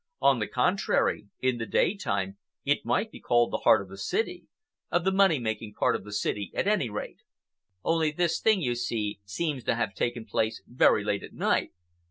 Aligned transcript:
"On 0.19 0.39
the 0.39 0.47
contrary, 0.47 1.27
in 1.41 1.59
the 1.59 1.67
daytime 1.67 2.39
it 2.65 2.83
might 2.85 3.11
be 3.11 3.19
called 3.19 3.51
the 3.53 3.59
heart 3.59 3.83
of 3.83 3.87
the 3.87 3.99
city—of 3.99 5.03
the 5.03 5.11
money 5.11 5.37
making 5.37 5.75
part 5.75 5.95
of 5.95 6.03
the 6.03 6.11
city, 6.11 6.51
at 6.55 6.67
any 6.67 6.89
rate. 6.89 7.19
Only 7.83 8.09
this 8.09 8.39
thing, 8.39 8.61
you 8.63 8.73
see, 8.73 9.19
seems 9.25 9.63
to 9.65 9.75
have 9.75 9.93
taken 9.93 10.25
place 10.25 10.63
very 10.67 11.03
late 11.03 11.21
at 11.21 11.33
night." 11.33 11.73